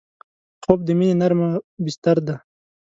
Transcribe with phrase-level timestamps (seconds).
[0.63, 1.49] خوب د مینې نرمه
[1.83, 2.35] بستر ده